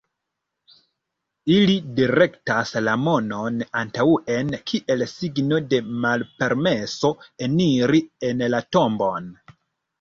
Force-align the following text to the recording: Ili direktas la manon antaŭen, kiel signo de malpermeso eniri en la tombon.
Ili 1.55 1.75
direktas 1.99 2.71
la 2.87 2.95
manon 3.03 3.61
antaŭen, 3.83 4.51
kiel 4.73 5.07
signo 5.13 5.61
de 5.75 5.83
malpermeso 6.09 7.15
eniri 7.51 8.05
en 8.33 8.47
la 8.59 8.67
tombon. 8.79 9.33